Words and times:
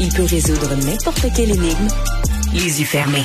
Il 0.00 0.08
peut 0.12 0.24
résoudre 0.24 0.74
n'importe 0.84 1.26
quelle 1.36 1.50
énigme, 1.50 1.88
les 2.52 2.80
yeux 2.80 2.86
fermés. 2.86 3.24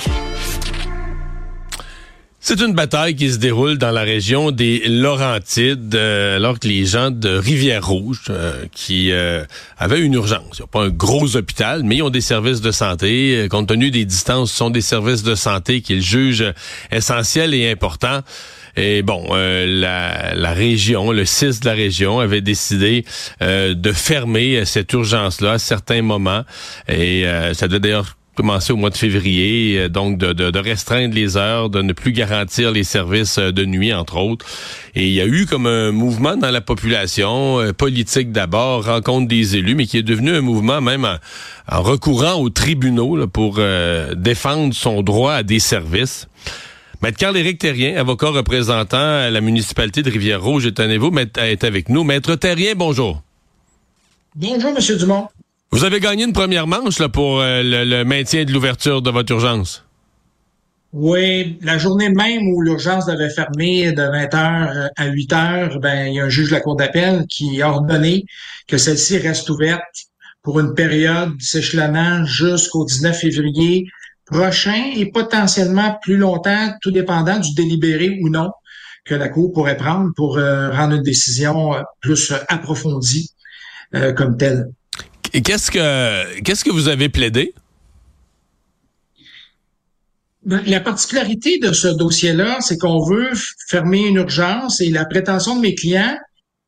C'est 2.39 2.61
une 2.61 2.75
bataille 2.75 3.15
qui 3.15 3.31
se 3.31 3.37
déroule 3.37 3.79
dans 3.79 3.89
la 3.89 4.03
région 4.03 4.51
des 4.51 4.83
Laurentides, 4.87 5.95
euh, 5.95 6.35
alors 6.35 6.59
que 6.59 6.67
les 6.67 6.85
gens 6.85 7.09
de 7.09 7.29
Rivière-Rouge, 7.29 8.25
euh, 8.29 8.65
qui 8.71 9.11
euh, 9.11 9.43
avaient 9.79 9.99
une 9.99 10.13
urgence, 10.13 10.59
ils 10.59 10.61
n'ont 10.61 10.67
pas 10.67 10.83
un 10.83 10.89
gros 10.89 11.35
hôpital, 11.35 11.81
mais 11.83 12.03
ont 12.03 12.11
des 12.11 12.21
services 12.21 12.61
de 12.61 12.71
santé, 12.71 13.47
compte 13.49 13.67
tenu 13.67 13.89
des 13.89 14.05
distances, 14.05 14.51
ce 14.51 14.57
sont 14.57 14.69
des 14.69 14.81
services 14.81 15.23
de 15.23 15.33
santé 15.33 15.81
qu'ils 15.81 16.03
jugent 16.03 16.53
essentiels 16.91 17.55
et 17.55 17.71
importants. 17.71 18.21
Et 18.75 19.01
bon, 19.01 19.33
la, 19.33 20.33
la, 20.35 20.53
région, 20.53 21.11
le 21.11 21.25
6 21.25 21.61
de 21.61 21.65
la 21.65 21.73
région 21.73 22.19
avait 22.19 22.41
décidé 22.41 23.05
de 23.41 23.91
fermer 23.91 24.65
cette 24.65 24.91
urgence-là 24.93 25.53
à 25.53 25.59
certains 25.59 26.01
moments. 26.01 26.43
Et 26.89 27.25
ça 27.53 27.67
devait 27.67 27.79
d'ailleurs 27.79 28.17
commencer 28.35 28.73
au 28.73 28.75
mois 28.75 28.89
de 28.89 28.97
février, 28.97 29.79
euh, 29.79 29.89
donc 29.89 30.17
de, 30.17 30.59
restreindre 30.59 31.15
les 31.15 31.37
heures, 31.37 31.69
de 31.69 31.81
ne 31.81 31.93
plus 31.93 32.11
garantir 32.11 32.71
les 32.71 32.83
services 32.83 33.37
euh, 33.39 33.51
de 33.51 33.65
nuit, 33.65 33.93
entre 33.93 34.17
autres. 34.17 34.45
Et 34.93 35.07
il 35.07 35.13
y 35.13 35.21
a 35.21 35.25
eu 35.25 35.45
comme 35.45 35.65
un 35.65 35.91
mouvement 35.91 36.35
dans 36.35 36.51
la 36.51 36.61
population, 36.61 37.59
euh, 37.61 37.73
politique 37.73 38.31
d'abord, 38.31 38.85
rencontre 38.85 39.27
des 39.27 39.55
élus, 39.55 39.75
mais 39.75 39.87
qui 39.87 39.97
est 39.97 40.03
devenu 40.03 40.31
un 40.31 40.41
mouvement 40.41 40.81
même 40.81 41.05
en, 41.71 41.81
recourant 41.81 42.33
aux 42.33 42.49
tribunaux 42.49 43.25
pour 43.27 43.59
défendre 44.15 44.73
son 44.73 45.01
droit 45.01 45.33
à 45.33 45.43
des 45.43 45.59
services. 45.59 46.27
Maître 47.05 47.19
Carl-Éric 47.19 47.59
Terrien, 47.59 47.97
avocat 47.97 48.29
représentant 48.29 48.97
à 48.97 49.29
la 49.29 49.39
municipalité 49.39 50.01
de 50.01 50.09
Rivière-Rouge, 50.09 50.65
est, 50.65 50.79
est 51.37 51.63
avec 51.63 51.87
nous. 51.89 52.03
Maître 52.03 52.33
Terrien, 52.33 52.73
bonjour. 52.75 53.21
Bonjour, 54.33 54.73
Monsieur 54.73 54.95
Dumont. 54.95 55.27
Vous 55.69 55.83
avez 55.83 55.99
gagné 55.99 56.23
une 56.23 56.33
première 56.33 56.65
manche 56.65 56.97
là, 56.97 57.07
pour 57.07 57.41
euh, 57.41 57.61
le, 57.63 58.03
maintien 58.05 58.43
de 58.43 58.51
l'ouverture 58.51 59.03
de 59.03 59.11
votre 59.11 59.31
urgence. 59.31 59.85
Oui, 60.93 61.59
la 61.61 61.77
journée 61.77 62.09
même 62.09 62.47
où 62.47 62.63
l'urgence 62.63 63.05
devait 63.05 63.29
fermer 63.29 63.91
de 63.91 64.01
20h 64.01 64.75
euh, 64.75 64.87
à 64.95 65.07
8h, 65.07 65.79
ben, 65.79 66.07
il 66.07 66.15
y 66.15 66.19
a 66.19 66.23
un 66.23 66.29
juge 66.29 66.47
de 66.47 66.55
la 66.55 66.61
Cour 66.61 66.75
d'appel 66.75 67.27
qui 67.29 67.61
a 67.61 67.69
ordonné 67.69 68.25
que 68.67 68.79
celle-ci 68.79 69.19
reste 69.19 69.47
ouverte 69.51 69.83
pour 70.41 70.59
une 70.59 70.73
période 70.73 71.37
d'échelonnement 71.37 72.25
jusqu'au 72.25 72.83
19 72.83 73.15
février 73.15 73.85
prochain 74.25 74.91
et 74.95 75.05
potentiellement 75.11 75.97
plus 76.01 76.17
longtemps, 76.17 76.73
tout 76.81 76.91
dépendant 76.91 77.39
du 77.39 77.53
délibéré 77.53 78.19
ou 78.21 78.29
non 78.29 78.51
que 79.05 79.13
la 79.15 79.29
Cour 79.29 79.53
pourrait 79.53 79.77
prendre 79.77 80.11
pour 80.15 80.37
euh, 80.37 80.71
rendre 80.71 80.95
une 80.95 81.03
décision 81.03 81.75
plus 82.01 82.33
approfondie 82.47 83.31
comme 84.17 84.35
telle. 84.35 84.67
Et 85.31 85.41
qu'est-ce 85.41 85.71
que 85.71 86.41
qu'est-ce 86.41 86.65
que 86.65 86.71
vous 86.71 86.89
avez 86.89 87.07
plaidé? 87.07 87.53
Ben, 90.45 90.61
la 90.67 90.79
particularité 90.79 91.57
de 91.57 91.73
ce 91.73 91.87
dossier-là, 91.87 92.57
c'est 92.61 92.77
qu'on 92.77 93.03
veut 93.03 93.31
fermer 93.67 94.05
une 94.05 94.17
urgence 94.17 94.79
et 94.79 94.89
la 94.89 95.05
prétention 95.05 95.55
de 95.55 95.61
mes 95.61 95.73
clients, 95.73 96.15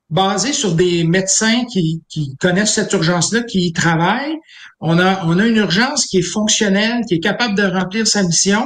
basée 0.10 0.54
sur 0.54 0.74
des 0.74 1.04
médecins 1.04 1.66
qui, 1.66 2.02
qui 2.10 2.36
connaissent 2.38 2.74
cette 2.74 2.94
urgence-là, 2.94 3.44
qui 3.44 3.68
y 3.68 3.74
travaillent, 3.74 4.38
on 4.80 5.00
a, 5.00 5.26
on 5.26 5.38
a 5.40 5.46
une 5.46 5.58
urgence 5.58 6.06
qui 6.06 6.20
est 6.20 6.22
fonctionnelle, 6.22 7.02
qui 7.08 7.16
est 7.16 7.20
capable 7.20 7.56
de 7.56 7.64
remplir 7.64 8.08
sa 8.08 8.24
mission. 8.24 8.66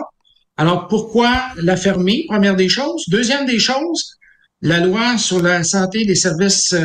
Alors 0.57 0.87
pourquoi 0.87 1.41
la 1.55 1.75
fermer, 1.77 2.25
première 2.27 2.55
des 2.55 2.69
choses? 2.69 3.05
Deuxième 3.07 3.45
des 3.45 3.59
choses, 3.59 4.17
la 4.61 4.79
loi 4.79 5.17
sur 5.17 5.41
la 5.41 5.63
santé 5.63 6.05
des 6.05 6.15
services 6.15 6.75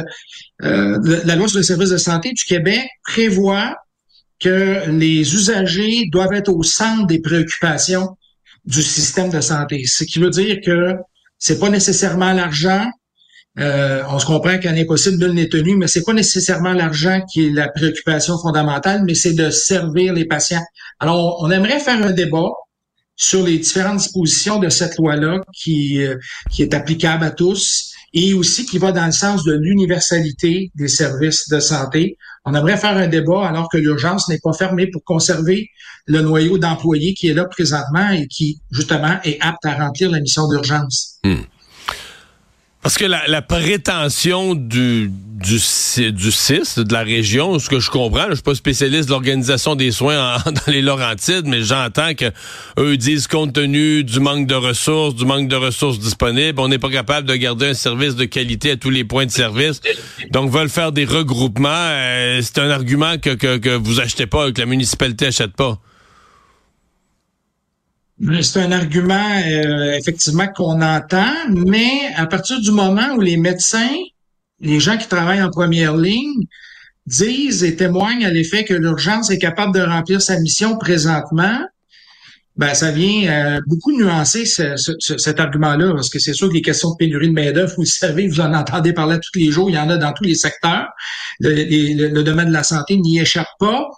euh, 0.63 0.99
la 1.25 1.37
loi 1.37 1.49
sur 1.49 1.59
les 1.59 1.65
services 1.65 1.91
de 1.91 1.99
santé 1.99 2.33
du 2.33 2.45
Québec 2.45 2.89
prévoit 3.05 3.77
que 4.41 4.89
les 4.91 5.35
usagers 5.35 6.05
doivent 6.11 6.33
être 6.33 6.49
au 6.49 6.63
centre 6.63 7.07
des 7.07 7.21
préoccupations 7.21 8.17
du 8.65 8.83
système 8.83 9.31
de 9.31 9.41
santé. 9.41 9.85
Ce 9.87 10.05
qui 10.05 10.19
veut 10.19 10.31
dire 10.31 10.59
que 10.65 10.95
c'est 11.39 11.59
pas 11.59 11.69
nécessairement 11.69 12.33
l'argent. 12.33 12.87
Euh, 13.59 14.03
on 14.11 14.19
se 14.19 14.27
comprend 14.27 14.59
qu'un 14.59 14.77
impossible 14.77 15.17
nul 15.17 15.33
n'est 15.33 15.49
tenu, 15.49 15.77
mais 15.77 15.87
c'est 15.87 16.05
pas 16.05 16.13
nécessairement 16.13 16.73
l'argent 16.73 17.23
qui 17.31 17.47
est 17.47 17.51
la 17.51 17.69
préoccupation 17.69 18.39
fondamentale, 18.39 19.03
mais 19.05 19.15
c'est 19.15 19.33
de 19.33 19.51
servir 19.51 20.13
les 20.13 20.27
patients. 20.27 20.65
Alors, 21.01 21.39
on 21.41 21.51
aimerait 21.51 21.81
faire 21.81 22.05
un 22.05 22.13
débat 22.13 22.51
sur 23.17 23.43
les 23.43 23.59
différentes 23.59 23.97
dispositions 23.97 24.59
de 24.59 24.69
cette 24.69 24.99
loi-là 24.99 25.41
qui, 25.55 26.03
euh, 26.03 26.17
qui 26.51 26.63
est 26.63 26.75
applicable 26.75 27.25
à 27.25 27.31
tous 27.31 27.93
et 28.13 28.35
aussi 28.35 28.67
qui 28.67 28.79
va 28.79 28.93
dans 28.93 29.07
le 29.07 29.13
sens 29.13 29.43
de 29.45 29.55
l'universalité 29.55 30.71
des 30.75 30.89
services 30.89 31.49
de 31.49 31.59
santé. 31.59 32.19
On 32.45 32.55
aimerait 32.55 32.77
faire 32.77 32.97
un 32.97 33.09
débat 33.09 33.49
alors 33.49 33.69
que 33.71 33.79
l'urgence 33.79 34.29
n'est 34.29 34.39
pas 34.39 34.53
fermée 34.53 34.87
pour 34.87 35.03
conserver 35.03 35.71
le 36.07 36.21
noyau 36.21 36.59
d'employés 36.59 37.15
qui 37.15 37.29
est 37.29 37.35
là 37.35 37.47
présentement 37.47 38.11
et 38.11 38.27
qui, 38.29 38.61
justement, 38.71 39.19
est 39.25 39.39
apte 39.41 39.65
à 39.65 39.75
remplir 39.75 40.11
la 40.11 40.21
mission 40.21 40.47
d'urgence. 40.49 41.19
Hmm. 41.25 41.43
Parce 42.83 42.99
que 42.99 43.05
la, 43.05 43.43
prétention 43.43 44.55
du, 44.55 45.11
du, 45.11 46.13
du 46.13 46.31
CIS, 46.31 46.79
de 46.79 46.93
la 46.93 47.03
région, 47.03 47.59
ce 47.59 47.69
que 47.69 47.81
je 47.81 47.91
comprends, 47.91 48.27
je 48.29 48.35
suis 48.35 48.43
pas 48.43 48.55
spécialiste 48.55 49.07
de 49.07 49.11
l'organisation 49.11 49.75
des 49.75 49.91
soins 49.91 50.39
dans 50.47 50.73
les 50.73 50.83
Laurentides, 50.83 51.47
mais 51.47 51.63
j'entends 51.63 52.15
que 52.15 52.27
eux 52.79 52.97
disent 52.97 53.27
compte 53.27 53.55
tenu 53.55 54.05
du 54.05 54.21
manque 54.21 54.47
de 54.47 54.55
ressources, 54.55 55.17
du 55.17 55.25
manque 55.25 55.49
de 55.49 55.57
ressources 55.57 55.99
disponibles, 55.99 56.61
on 56.61 56.69
n'est 56.69 56.79
pas 56.79 56.91
capable 56.91 57.27
de 57.27 57.35
garder 57.35 57.71
un 57.71 57.75
service 57.75 58.15
de 58.15 58.25
qualité 58.25 58.73
à 58.73 58.77
tous 58.77 58.91
les 58.91 59.03
points 59.03 59.27
de 59.27 59.33
service. 59.33 59.81
Donc 60.31 60.51
veulent 60.53 60.69
faire 60.69 60.93
des 60.93 61.05
regroupements. 61.05 61.69
Euh, 61.71 62.41
c'est 62.43 62.59
un 62.59 62.71
argument 62.71 63.19
que, 63.19 63.31
que, 63.31 63.57
que 63.57 63.71
vous 63.71 63.99
achetez 63.99 64.27
pas, 64.27 64.53
que 64.53 64.61
la 64.61 64.67
municipalité 64.67 65.27
achète 65.27 65.57
pas. 65.57 65.81
C'est 68.43 68.61
un 68.61 68.73
argument 68.73 69.41
euh, 69.47 69.93
effectivement 69.93 70.47
qu'on 70.49 70.81
entend, 70.81 71.35
mais 71.51 72.11
à 72.17 72.27
partir 72.27 72.59
du 72.61 72.71
moment 72.71 73.15
où 73.15 73.21
les 73.21 73.37
médecins, 73.37 73.95
les 74.61 74.81
gens 74.81 74.97
qui 74.97 75.07
travaillent 75.07 75.43
en 75.43 75.51
première 75.51 75.95
ligne, 75.95 76.45
disent 77.05 77.63
et 77.63 77.77
témoignent 77.77 78.25
à 78.25 78.31
l'effet 78.31 78.65
que 78.65 78.73
l'urgence 78.73 79.31
est 79.31 79.39
capable 79.39 79.75
de 79.75 79.83
remplir 79.83 80.23
sa 80.23 80.41
mission 80.41 80.79
présentement, 80.79 81.61
ben 82.57 82.73
ça 82.73 82.91
vient 82.91 83.31
euh, 83.31 83.61
beaucoup 83.67 83.93
nuancer 83.93 84.47
cet 84.47 85.39
argument-là, 85.39 85.93
parce 85.93 86.09
que 86.09 86.19
c'est 86.19 86.33
sûr 86.33 86.49
que 86.49 86.55
les 86.55 86.63
questions 86.63 86.93
de 86.93 86.97
pénurie 86.97 87.29
de 87.29 87.35
main-d'œuvre, 87.35 87.75
vous 87.77 87.83
le 87.83 87.87
savez, 87.87 88.29
vous 88.29 88.41
en 88.41 88.55
entendez 88.55 88.95
parler 88.95 89.19
tous 89.21 89.39
les 89.39 89.51
jours, 89.51 89.69
il 89.69 89.75
y 89.75 89.79
en 89.79 89.91
a 89.91 89.99
dans 89.99 90.15
tous 90.15 90.25
les 90.25 90.35
secteurs. 90.35 90.89
Le, 91.39 92.09
le 92.09 92.23
domaine 92.23 92.49
de 92.49 92.55
la 92.55 92.63
santé 92.63 92.97
n'y 92.97 93.19
échappe 93.19 93.47
pas, 93.61 93.91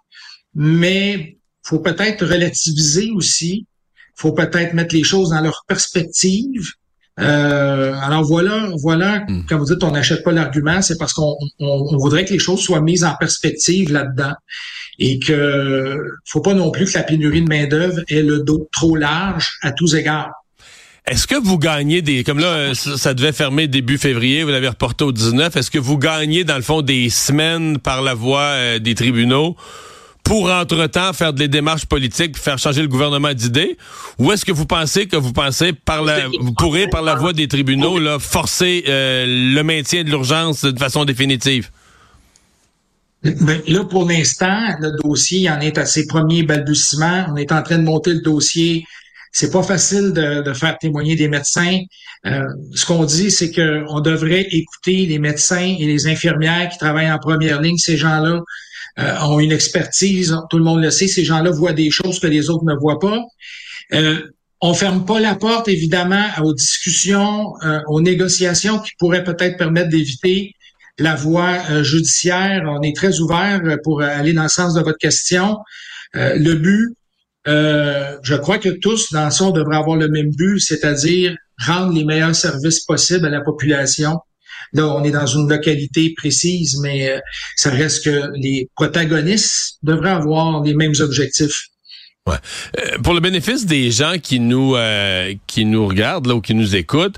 mais 0.57 1.39
faut 1.63 1.79
peut-être 1.79 2.27
relativiser 2.27 3.13
aussi 3.15 3.65
faut 4.19 4.33
peut-être 4.33 4.75
mettre 4.75 4.95
les 4.95 5.05
choses 5.05 5.31
dans 5.31 5.41
leur 5.41 5.65
perspective. 5.67 6.73
Euh, 7.21 7.95
alors 8.01 8.23
voilà, 8.23 8.69
voilà, 8.81 9.25
hmm. 9.29 9.45
quand 9.49 9.59
vous 9.59 9.65
dites 9.65 9.83
on 9.83 9.91
n'achète 9.91 10.23
pas 10.23 10.31
l'argument, 10.31 10.83
c'est 10.83 10.99
parce 10.99 11.13
qu'on 11.13 11.37
voudrait 11.59 12.25
que 12.25 12.33
les 12.33 12.39
choses 12.39 12.61
soient 12.61 12.81
mises 12.81 13.05
en 13.05 13.15
perspective 13.17 13.93
là-dedans 13.93 14.35
et 15.01 15.19
que 15.19 15.97
faut 16.25 16.41
pas 16.41 16.55
non 16.55 16.71
plus 16.71 16.87
que 16.87 16.97
la 16.97 17.03
pénurie 17.03 17.43
de 17.43 17.49
main 17.49 17.67
d'œuvre 17.67 18.01
ait 18.09 18.23
le 18.23 18.41
dos 18.41 18.69
trop 18.73 18.95
large 18.95 19.59
à 19.63 19.73
tous 19.73 19.95
égards. 19.95 20.31
Est-ce 21.07 21.27
que 21.27 21.37
vous 21.37 21.59
gagnez 21.59 22.03
des 22.03 22.23
comme 22.23 22.39
là 22.39 22.75
ça 22.75 23.15
devait 23.15 23.33
fermer 23.33 23.67
début 23.67 23.99
février, 23.99 24.45
vous 24.45 24.51
l'avez 24.51 24.69
reporté 24.69 25.05
au 25.05 25.11
19, 25.11 25.57
est-ce 25.57 25.71
que 25.73 25.79
vous 25.79 25.99
gagnez 25.99 26.45
dans 26.45 26.57
le 26.57 26.63
fond 26.63 26.83
des 26.83 27.09
semaines 27.11 27.79
par 27.79 28.03
la 28.03 28.15
voie 28.15 28.43
euh, 28.43 28.79
des 28.79 28.95
tribunaux 28.95 29.57
pour 30.29 30.51
entre-temps 30.51 31.15
faire 31.15 31.33
des 31.33 31.49
démarches 31.49 31.87
politiques, 31.87 32.37
faire 32.37 32.59
changer 32.59 32.83
le 32.83 32.89
gouvernement 32.89 33.33
d'idées, 33.33 33.79
ou 34.19 34.31
est-ce 34.31 34.45
que 34.45 34.53
vous 34.53 34.67
pensez 34.67 35.07
que 35.07 35.17
vous 35.17 35.33
pensez 35.33 35.73
par 35.73 36.03
la, 36.03 36.29
vous 36.29 36.53
pourrez 36.53 36.87
par 36.87 37.01
la 37.01 37.15
voie 37.15 37.33
des 37.33 37.49
tribunaux 37.49 37.99
là, 37.99 38.19
forcer 38.19 38.85
euh, 38.89 39.25
le 39.27 39.63
maintien 39.63 40.05
de 40.05 40.11
l'urgence 40.11 40.67
de 40.67 40.79
façon 40.79 41.07
définitive? 41.07 41.71
Ben, 43.23 43.63
là, 43.67 43.85
pour 43.85 44.07
l'instant, 44.07 44.77
le 44.81 45.03
dossier 45.03 45.51
en 45.51 45.61
est 45.61 45.79
à 45.79 45.87
ses 45.87 46.07
premiers 46.07 46.43
balbutiements. 46.43 47.27
On 47.31 47.37
est 47.37 47.51
en 47.51 47.63
train 47.63 47.79
de 47.79 47.85
monter 47.85 48.13
le 48.13 48.21
dossier. 48.21 48.85
C'est 49.33 49.51
pas 49.51 49.63
facile 49.63 50.13
de, 50.13 50.53
faire 50.53 50.77
témoigner 50.79 51.17
des 51.17 51.29
médecins. 51.29 51.81
Euh, 52.27 52.45
ce 52.75 52.85
qu'on 52.85 53.05
dit, 53.05 53.31
c'est 53.31 53.51
qu'on 53.51 54.01
devrait 54.01 54.47
écouter 54.51 55.07
les 55.07 55.19
médecins 55.19 55.75
et 55.79 55.87
les 55.87 56.07
infirmières 56.07 56.69
qui 56.69 56.77
travaillent 56.77 57.11
en 57.11 57.19
première 57.19 57.63
ligne, 57.63 57.79
ces 57.79 57.97
gens-là 57.97 58.43
euh, 58.99 59.17
ont 59.21 59.39
une 59.39 59.53
expertise, 59.53 60.37
tout 60.51 60.59
le 60.59 60.65
monde 60.65 60.83
le 60.83 60.91
sait, 60.91 61.09
ces 61.09 61.25
gens-là 61.25 61.51
voient 61.51 61.73
des 61.73 61.91
choses 61.91 62.19
que 62.19 62.27
les 62.27 62.51
autres 62.51 62.65
ne 62.65 62.75
voient 62.75 62.99
pas. 62.99 63.23
Euh, 63.95 64.21
on 64.61 64.75
ferme 64.75 65.05
pas 65.05 65.21
la 65.21 65.37
porte, 65.37 65.69
évidemment, 65.69 66.27
aux 66.43 66.53
discussions, 66.53 67.55
euh, 67.65 67.81
aux 67.87 68.01
négociations 68.01 68.81
qui 68.81 68.91
pourraient 68.99 69.23
peut-être 69.23 69.57
permettre 69.57 69.89
d'éviter 69.89 70.55
la 70.99 71.15
voie 71.15 71.59
euh, 71.71 71.85
judiciaire. 71.85 72.65
On 72.67 72.83
est 72.83 72.97
très 72.97 73.21
ouvert 73.21 73.61
pour 73.85 74.03
aller 74.03 74.33
dans 74.33 74.43
le 74.43 74.49
sens 74.49 74.75
de 74.75 74.81
votre 74.81 74.99
question. 74.99 75.59
le 76.15 76.55
but, 76.55 76.97
je 77.47 78.35
crois 78.35 78.59
que 78.59 78.71
tous 78.71 79.13
dans 79.13 79.31
ça, 79.31 79.45
on 79.45 79.51
devrait 79.53 79.77
avoir 79.77 79.97
le 79.97 80.09
même 80.09 80.31
but, 80.31 80.59
c'est-à-dire 80.59 81.37
rendre 81.65 81.93
les 81.93 82.05
meilleurs 82.05 82.35
services 82.35 82.81
possibles 82.81 83.27
à 83.27 83.31
la 83.31 83.43
population 83.43 84.19
Là, 84.73 84.87
on 84.89 85.05
est 85.05 85.11
dans 85.11 85.27
une 85.27 85.49
localité 85.49 86.15
précise, 86.17 86.79
mais 86.83 87.11
euh, 87.11 87.19
ça 87.57 87.71
reste 87.71 88.05
que 88.05 88.31
les 88.35 88.69
protagonistes 88.75 89.79
devraient 89.83 90.11
avoir 90.11 90.63
les 90.63 90.75
mêmes 90.75 90.95
objectifs. 91.01 91.69
Ouais. 92.27 92.37
Euh, 92.79 92.99
pour 92.99 93.15
le 93.15 93.21
bénéfice 93.21 93.65
des 93.65 93.91
gens 93.91 94.17
qui 94.23 94.39
nous 94.39 94.77
euh, 94.77 95.35
qui 95.47 95.65
nous 95.65 95.87
regardent 95.87 96.27
là 96.27 96.35
ou 96.35 96.41
qui 96.43 96.55
nous 96.55 96.77
écoutent, 96.77 97.17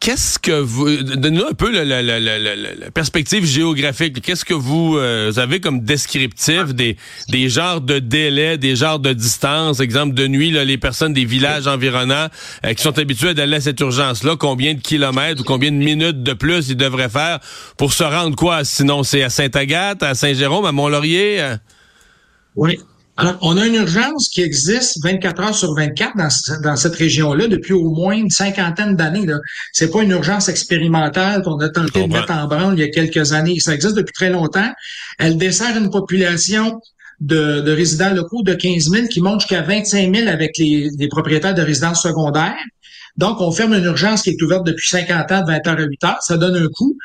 Qu'est-ce 0.00 0.38
que 0.38 0.52
vous... 0.52 1.02
Donnez-nous 1.02 1.46
un 1.46 1.54
peu 1.54 1.70
la, 1.70 2.90
perspective 2.90 3.44
géographique. 3.44 4.20
Qu'est-ce 4.20 4.44
que 4.44 4.54
vous, 4.54 4.96
euh, 4.96 5.32
avez 5.36 5.58
comme 5.58 5.80
descriptif 5.80 6.74
des, 6.74 6.96
des 7.28 7.48
genres 7.48 7.80
de 7.80 7.98
délais, 7.98 8.58
des 8.58 8.76
genres 8.76 8.98
de 8.98 9.12
distances? 9.12 9.80
Exemple, 9.80 10.14
de 10.14 10.26
nuit, 10.26 10.50
là, 10.50 10.64
les 10.64 10.78
personnes 10.78 11.12
des 11.12 11.24
villages 11.24 11.66
environnants 11.66 12.28
euh, 12.64 12.74
qui 12.74 12.82
sont 12.82 12.98
habituées 12.98 13.34
d'aller 13.34 13.56
à 13.56 13.60
cette 13.60 13.80
urgence-là, 13.80 14.36
combien 14.36 14.74
de 14.74 14.80
kilomètres 14.80 15.40
ou 15.40 15.44
combien 15.44 15.72
de 15.72 15.76
minutes 15.76 16.22
de 16.22 16.34
plus 16.34 16.68
ils 16.68 16.76
devraient 16.76 17.08
faire 17.08 17.40
pour 17.78 17.92
se 17.92 18.04
rendre 18.04 18.36
quoi? 18.36 18.64
Sinon, 18.64 19.02
c'est 19.02 19.22
à 19.22 19.30
Sainte-Agathe, 19.30 20.02
à 20.02 20.14
Saint-Jérôme, 20.14 20.66
à 20.66 20.72
Mont-Laurier? 20.72 21.54
Oui. 22.54 22.78
Alors, 23.18 23.38
on 23.40 23.56
a 23.56 23.66
une 23.66 23.76
urgence 23.76 24.28
qui 24.28 24.42
existe 24.42 25.02
24 25.02 25.42
heures 25.42 25.54
sur 25.54 25.74
24 25.74 26.16
dans, 26.16 26.28
dans 26.62 26.76
cette 26.76 26.94
région-là 26.94 27.48
depuis 27.48 27.72
au 27.72 27.90
moins 27.90 28.14
une 28.14 28.28
cinquantaine 28.28 28.94
d'années. 28.94 29.26
C'est 29.72 29.90
pas 29.90 30.02
une 30.02 30.10
urgence 30.10 30.50
expérimentale 30.50 31.42
qu'on 31.42 31.58
a 31.60 31.70
tenté 31.70 32.06
de 32.06 32.12
mettre 32.12 32.32
en 32.32 32.46
branle 32.46 32.74
il 32.74 32.80
y 32.80 32.84
a 32.84 32.90
quelques 32.90 33.32
années. 33.32 33.58
Ça 33.58 33.74
existe 33.74 33.96
depuis 33.96 34.12
très 34.12 34.28
longtemps. 34.28 34.70
Elle 35.18 35.38
dessert 35.38 35.76
une 35.78 35.90
population 35.90 36.80
de, 37.20 37.60
de 37.62 37.72
résidents 37.72 38.12
locaux 38.12 38.42
de 38.42 38.52
15 38.52 38.90
000 38.90 39.06
qui 39.08 39.22
monte 39.22 39.40
jusqu'à 39.40 39.62
25 39.62 40.14
000 40.14 40.28
avec 40.28 40.58
les, 40.58 40.90
les 40.98 41.08
propriétaires 41.08 41.54
de 41.54 41.62
résidences 41.62 42.02
secondaires. 42.02 42.54
Donc, 43.16 43.40
on 43.40 43.50
ferme 43.50 43.72
une 43.72 43.84
urgence 43.84 44.22
qui 44.22 44.30
est 44.30 44.42
ouverte 44.42 44.66
depuis 44.66 44.90
50 44.90 45.32
ans 45.32 45.40
de 45.40 45.46
20 45.46 45.66
heures 45.68 45.78
à 45.78 45.84
8 45.84 46.04
heures. 46.04 46.22
Ça 46.22 46.36
donne 46.36 46.56
un 46.56 46.68
coût. 46.68 46.98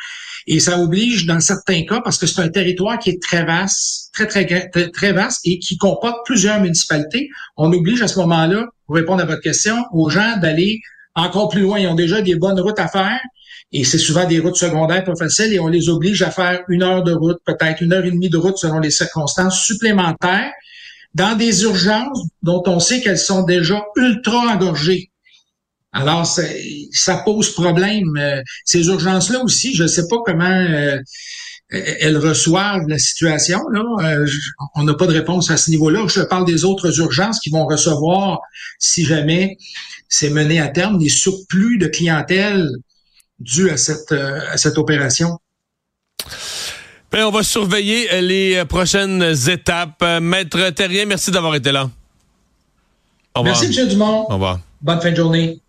Et 0.48 0.60
ça 0.60 0.80
oblige, 0.80 1.26
dans 1.26 1.40
certains 1.40 1.84
cas, 1.84 2.02
parce 2.04 2.18
que 2.18 2.26
c'est 2.28 2.42
un 2.42 2.50
territoire 2.50 3.00
qui 3.00 3.10
est 3.12 3.22
très 3.22 3.46
vaste, 3.46 4.10
très, 4.14 4.28
très, 4.28 4.70
très, 4.70 5.12
vaste 5.14 5.42
et 5.46 5.60
qui 5.60 5.78
comporte 5.78 6.26
plusieurs 6.26 6.60
municipalités, 6.62 7.30
on 7.58 7.72
oblige 7.72 8.02
à 8.02 8.08
ce 8.08 8.20
moment-là, 8.20 8.66
pour 8.86 8.96
répondre 8.96 9.22
à 9.22 9.26
votre 9.26 9.42
question, 9.42 9.84
aux 9.94 10.10
gens 10.10 10.38
d'aller 10.38 10.80
encore 11.16 11.50
plus 11.50 11.62
loin. 11.62 11.80
Ils 11.80 11.88
ont 11.88 11.96
déjà 11.96 12.22
des 12.22 12.36
bonnes 12.36 12.60
routes 12.60 12.80
à 12.80 12.88
faire 12.88 13.20
et 13.72 13.84
c'est 13.84 13.98
souvent 13.98 14.28
des 14.28 14.40
routes 14.40 14.56
secondaires 14.56 15.04
pas 15.04 15.16
faciles 15.16 15.54
et 15.54 15.60
on 15.60 15.68
les 15.68 15.90
oblige 15.90 16.22
à 16.24 16.32
faire 16.32 16.62
une 16.68 16.84
heure 16.84 17.04
de 17.04 17.14
route, 17.14 17.38
peut-être 17.46 17.82
une 17.82 17.94
heure 17.94 18.06
et 18.06 18.12
demie 18.12 18.30
de 18.30 18.38
route 18.38 18.58
selon 18.58 18.80
les 18.80 18.92
circonstances 18.92 19.62
supplémentaires 19.64 20.52
dans 21.14 21.36
des 21.36 21.64
urgences 21.64 22.28
dont 22.42 22.64
on 22.68 22.80
sait 22.80 23.02
qu'elles 23.02 23.18
sont 23.18 23.44
déjà 23.44 23.84
ultra 23.96 24.54
engorgées. 24.54 25.11
Alors, 25.94 26.26
ça 26.26 27.18
pose 27.18 27.54
problème. 27.54 28.16
Euh, 28.18 28.42
ces 28.66 28.88
urgences-là 28.88 29.44
aussi, 29.44 29.76
je 29.76 29.84
ne 29.84 29.88
sais 29.88 30.08
pas 30.08 30.18
comment 30.26 30.46
euh, 30.46 30.98
elles 31.70 32.18
reçoivent 32.18 32.88
la 32.88 32.98
situation. 32.98 33.60
Là. 33.72 33.84
Euh, 34.04 34.28
on 34.76 34.84
n'a 34.84 34.94
pas 34.94 35.08
de 35.08 35.14
réponse 35.14 35.52
à 35.52 35.58
ce 35.58 35.70
niveau-là. 35.70 36.08
Je 36.08 36.22
parle 36.22 36.46
des 36.46 36.64
autres 36.64 36.98
urgences 37.00 37.40
qui 37.40 37.50
vont 37.50 37.66
recevoir, 37.66 38.40
si 38.80 39.06
jamais 39.06 39.58
c'est 40.08 40.30
mené 40.30 40.62
à 40.62 40.70
terme, 40.70 40.98
des 40.98 41.10
surplus 41.10 41.78
de 41.78 41.88
clientèle 41.88 42.70
dus 43.40 43.70
à 43.70 43.78
cette, 43.78 44.12
à 44.12 44.56
cette 44.56 44.78
opération. 44.78 45.40
Bien, 47.12 47.28
on 47.28 47.32
va 47.32 47.44
surveiller 47.44 48.22
les 48.22 48.64
prochaines 48.66 49.34
étapes. 49.50 50.04
Maître 50.22 50.70
Terrien, 50.70 51.06
merci 51.06 51.32
d'avoir 51.32 51.56
été 51.56 51.72
là. 51.72 51.90
Au 53.34 53.40
revoir. 53.40 53.60
Merci, 53.62 53.80
M. 53.80 53.88
Dumont. 53.88 54.26
Au 54.30 54.34
revoir. 54.34 54.60
Bonne 54.82 55.02
fin 55.02 55.12
de 55.12 55.16
journée. 55.16 55.60